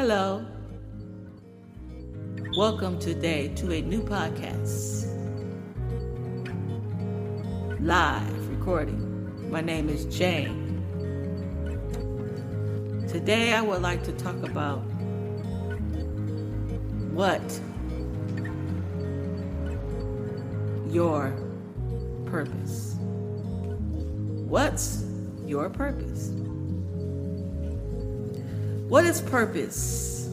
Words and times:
Hello. 0.00 0.46
Welcome 2.56 3.00
today 3.00 3.48
to 3.56 3.72
a 3.72 3.82
new 3.82 4.00
podcast. 4.00 5.06
Live 7.80 8.48
recording. 8.48 9.50
My 9.50 9.60
name 9.60 9.88
is 9.88 10.04
Jane. 10.04 10.84
Today 13.08 13.52
I 13.52 13.60
would 13.60 13.82
like 13.82 14.04
to 14.04 14.12
talk 14.12 14.40
about 14.44 14.82
what 17.12 17.60
your 20.92 21.34
purpose. 22.26 22.94
What's 24.46 25.04
your 25.44 25.68
purpose? 25.68 26.30
What 28.88 29.04
is 29.04 29.20
purpose? 29.20 30.30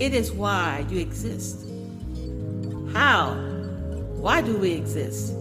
It 0.00 0.12
is 0.14 0.32
why 0.32 0.84
you 0.88 0.98
exist. 0.98 1.64
How? 2.92 3.34
Why 4.16 4.40
do 4.40 4.56
we 4.56 4.72
exist? 4.72 5.32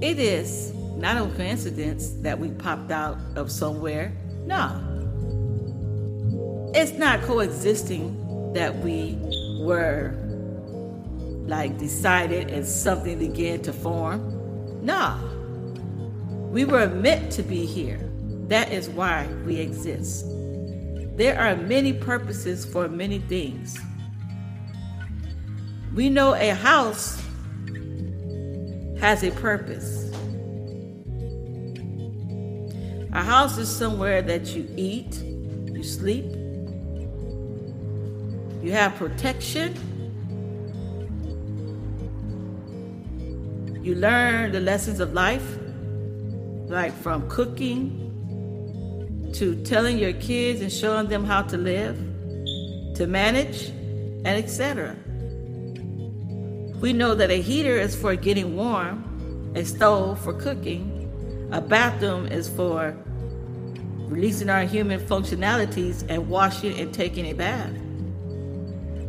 It 0.00 0.18
is 0.18 0.72
not 0.96 1.16
a 1.16 1.32
coincidence 1.36 2.10
that 2.22 2.36
we 2.36 2.48
popped 2.50 2.90
out 2.90 3.16
of 3.36 3.52
somewhere. 3.52 4.12
No. 4.44 4.82
It's 6.74 6.92
not 6.92 7.22
coexisting 7.22 8.52
that 8.54 8.76
we 8.78 9.16
were 9.60 10.16
like 11.46 11.78
decided 11.78 12.50
and 12.50 12.66
something 12.66 13.20
began 13.20 13.62
to 13.62 13.72
form. 13.72 14.84
No. 14.84 15.16
We 16.50 16.64
were 16.64 16.88
meant 16.88 17.30
to 17.32 17.44
be 17.44 17.64
here. 17.64 18.07
That 18.48 18.72
is 18.72 18.88
why 18.88 19.26
we 19.44 19.58
exist. 19.58 20.24
There 21.16 21.38
are 21.38 21.54
many 21.54 21.92
purposes 21.92 22.64
for 22.64 22.88
many 22.88 23.18
things. 23.18 23.78
We 25.94 26.08
know 26.08 26.34
a 26.34 26.54
house 26.54 27.22
has 29.00 29.22
a 29.22 29.30
purpose. 29.32 30.10
A 33.12 33.22
house 33.22 33.58
is 33.58 33.68
somewhere 33.68 34.22
that 34.22 34.54
you 34.54 34.66
eat, 34.76 35.14
you 35.22 35.82
sleep, 35.82 36.24
you 38.62 38.72
have 38.72 38.94
protection, 38.96 39.74
you 43.82 43.94
learn 43.94 44.52
the 44.52 44.60
lessons 44.60 45.00
of 45.00 45.12
life, 45.12 45.58
like 46.68 46.94
from 46.94 47.28
cooking 47.28 48.07
to 49.34 49.62
telling 49.64 49.98
your 49.98 50.12
kids 50.14 50.60
and 50.60 50.72
showing 50.72 51.08
them 51.08 51.24
how 51.24 51.42
to 51.42 51.56
live, 51.56 51.96
to 52.96 53.06
manage, 53.06 53.68
and 53.68 54.28
etc. 54.28 54.96
We 56.80 56.92
know 56.92 57.14
that 57.14 57.30
a 57.30 57.40
heater 57.40 57.76
is 57.76 57.96
for 57.96 58.14
getting 58.14 58.56
warm, 58.56 59.52
a 59.54 59.64
stove 59.64 60.20
for 60.20 60.32
cooking, 60.32 61.48
a 61.52 61.60
bathroom 61.60 62.26
is 62.26 62.48
for 62.48 62.96
releasing 64.08 64.48
our 64.48 64.62
human 64.62 65.00
functionalities 65.00 66.04
and 66.08 66.28
washing 66.28 66.78
and 66.78 66.92
taking 66.92 67.26
a 67.26 67.32
bath. 67.32 67.72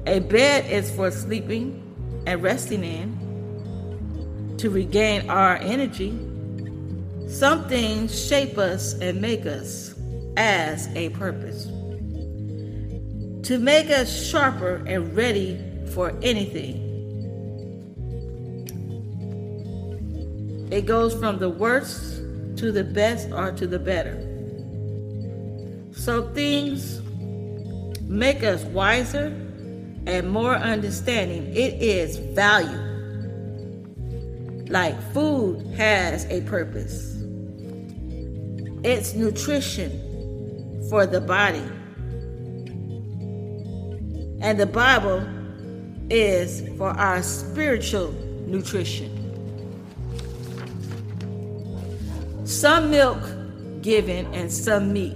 A 0.07 0.19
bed 0.19 0.69
is 0.71 0.89
for 0.91 1.11
sleeping 1.11 2.23
and 2.25 2.41
resting 2.41 2.83
in 2.83 4.55
to 4.57 4.69
regain 4.69 5.29
our 5.29 5.57
energy. 5.57 6.17
Some 7.27 7.67
things 7.69 8.27
shape 8.27 8.57
us 8.57 8.93
and 8.95 9.21
make 9.21 9.45
us 9.45 9.93
as 10.39 10.87
a 10.95 11.09
purpose. 11.09 11.65
To 13.47 13.59
make 13.59 13.89
us 13.89 14.29
sharper 14.29 14.81
and 14.87 15.13
ready 15.13 15.59
for 15.93 16.17
anything. 16.21 16.87
It 20.71 20.85
goes 20.85 21.13
from 21.13 21.39
the 21.39 21.49
worst 21.49 22.21
to 22.57 22.71
the 22.71 22.85
best 22.85 23.31
or 23.31 23.51
to 23.51 23.67
the 23.67 23.79
better. 23.79 24.15
So 25.91 26.29
things 26.33 27.01
make 28.03 28.41
us 28.41 28.63
wiser 28.65 29.25
and 30.07 30.29
more 30.31 30.55
understanding. 30.55 31.47
It 31.53 31.81
is 31.81 32.15
value. 32.17 32.87
Like 34.69 34.95
food 35.11 35.65
has 35.75 36.25
a 36.27 36.41
purpose. 36.41 37.17
It's 38.85 39.15
nutrition 39.15 40.08
for 40.87 41.05
the 41.05 41.19
body. 41.19 41.67
And 44.41 44.59
the 44.59 44.65
Bible 44.65 45.27
is 46.09 46.67
for 46.77 46.91
our 46.91 47.21
spiritual 47.21 48.11
nutrition. 48.47 49.15
Some 52.45 52.89
milk 52.89 53.21
given 53.81 54.33
and 54.33 54.51
some 54.51 54.93
meat. 54.93 55.15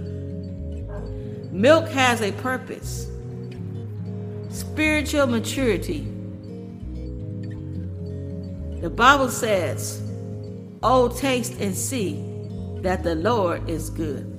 Milk 1.52 1.88
has 1.88 2.20
a 2.20 2.32
purpose. 2.32 3.08
Spiritual 4.50 5.26
maturity. 5.26 6.00
The 8.80 8.90
Bible 8.90 9.30
says, 9.30 10.02
Oh, 10.82 11.08
taste 11.08 11.58
and 11.60 11.74
see 11.74 12.22
that 12.82 13.02
the 13.02 13.14
Lord 13.14 13.68
is 13.70 13.88
good. 13.88 14.33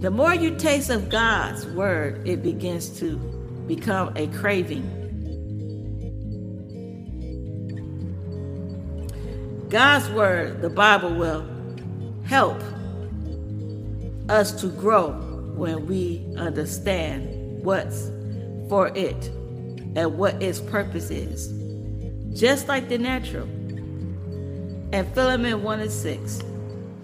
The 0.00 0.10
more 0.10 0.34
you 0.34 0.56
taste 0.56 0.88
of 0.88 1.10
God's 1.10 1.66
word, 1.66 2.26
it 2.26 2.42
begins 2.42 2.98
to 3.00 3.16
become 3.66 4.16
a 4.16 4.28
craving. 4.28 4.96
God's 9.68 10.08
word, 10.08 10.62
the 10.62 10.70
Bible, 10.70 11.14
will 11.14 11.46
help 12.24 12.58
us 14.30 14.58
to 14.62 14.68
grow 14.68 15.12
when 15.54 15.86
we 15.86 16.26
understand 16.36 17.62
what's 17.62 18.10
for 18.70 18.88
it 18.96 19.26
and 19.96 20.16
what 20.16 20.42
its 20.42 20.60
purpose 20.60 21.10
is. 21.10 21.52
Just 22.32 22.68
like 22.68 22.88
the 22.88 22.96
natural. 22.96 23.44
And 24.92 25.06
Philemon 25.12 25.62
1 25.62 25.80
and 25.80 25.92
6. 25.92 26.42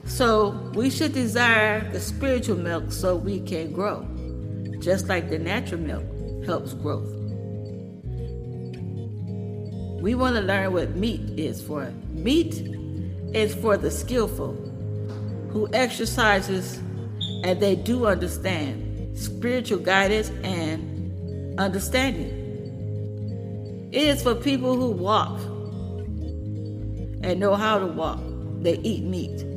So 0.07 0.51
we 0.75 0.89
should 0.89 1.13
desire 1.13 1.91
the 1.93 2.01
spiritual 2.01 2.57
milk 2.57 2.93
so 2.93 3.17
we 3.17 3.41
can 3.41 3.73
grow, 3.73 4.07
just 4.79 5.09
like 5.09 5.29
the 5.31 5.39
natural 5.39 5.81
milk 5.81 6.05
helps 6.47 6.75
growth. 6.75 7.13
We 10.01 10.15
want 10.15 10.37
to 10.37 10.43
learn 10.43 10.73
what 10.73 10.95
meat 10.95 11.21
is 11.37 11.61
for. 11.61 11.91
Meat 12.13 12.55
is 13.35 13.55
for 13.57 13.77
the 13.77 13.91
skillful 13.91 14.55
who 15.51 15.69
exercises 15.73 16.77
and 17.43 17.61
they 17.61 17.75
do 17.75 18.07
understand 18.07 19.19
spiritual 19.19 19.79
guidance 19.79 20.31
and 20.45 21.59
understanding. 21.59 22.45
It 23.93 24.03
is 24.03 24.23
for 24.23 24.35
people 24.35 24.77
who 24.77 24.91
walk 24.91 25.41
and 27.25 27.41
know 27.41 27.55
how 27.57 27.79
to 27.79 27.87
walk. 27.87 28.21
They 28.61 28.79
eat 28.79 29.03
meat. 29.03 29.56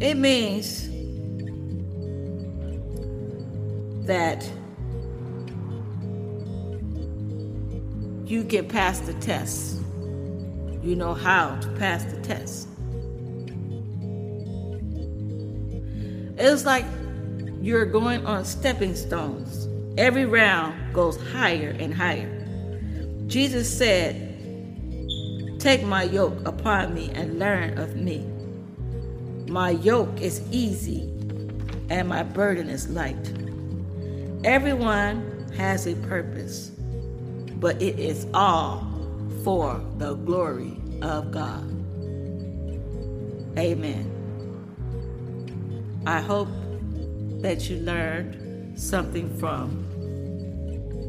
It 0.00 0.16
means 0.16 0.88
that 4.06 4.50
you 8.24 8.42
get 8.42 8.70
past 8.70 9.04
the 9.04 9.12
test. 9.14 9.82
You 10.82 10.96
know 10.96 11.12
how 11.12 11.56
to 11.56 11.68
pass 11.72 12.04
the 12.04 12.18
test. 12.22 12.66
It's 16.38 16.64
like 16.64 16.86
you're 17.60 17.84
going 17.84 18.24
on 18.24 18.46
stepping 18.46 18.94
stones. 18.94 19.68
Every 19.98 20.24
round 20.24 20.94
goes 20.94 21.20
higher 21.32 21.76
and 21.78 21.92
higher. 21.92 22.38
Jesus 23.26 23.70
said, 23.70 24.28
Take 25.58 25.84
my 25.84 26.04
yoke 26.04 26.48
upon 26.48 26.94
me 26.94 27.10
and 27.12 27.38
learn 27.38 27.76
of 27.76 27.96
me. 27.96 28.26
My 29.50 29.70
yoke 29.70 30.20
is 30.20 30.42
easy 30.52 31.00
and 31.90 32.08
my 32.08 32.22
burden 32.22 32.70
is 32.70 32.88
light. 32.88 33.32
Everyone 34.44 35.50
has 35.56 35.88
a 35.88 35.96
purpose, 35.96 36.70
but 37.56 37.82
it 37.82 37.98
is 37.98 38.28
all 38.32 38.86
for 39.42 39.84
the 39.98 40.14
glory 40.14 40.76
of 41.02 41.32
God. 41.32 41.68
Amen. 43.58 44.06
I 46.06 46.20
hope 46.20 46.48
that 47.42 47.68
you 47.68 47.78
learned 47.78 48.78
something 48.78 49.36
from 49.36 49.84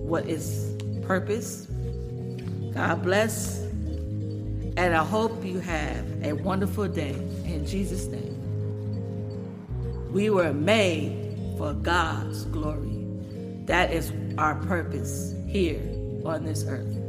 what 0.07 0.27
is 0.27 0.75
purpose. 1.03 1.67
God 2.73 3.03
bless 3.03 3.60
And 4.77 4.95
I 4.95 5.03
hope 5.03 5.43
you 5.43 5.59
have 5.59 6.05
a 6.23 6.33
wonderful 6.33 6.87
day 6.87 7.13
in 7.45 7.65
Jesus' 7.65 8.05
name. 8.07 8.37
We 10.13 10.29
were 10.29 10.53
made 10.53 11.37
for 11.57 11.73
God's 11.73 12.45
glory. 12.45 13.05
That 13.65 13.91
is 13.91 14.11
our 14.37 14.55
purpose 14.55 15.35
here 15.47 15.81
on 16.25 16.45
this 16.45 16.65
earth. 16.67 17.00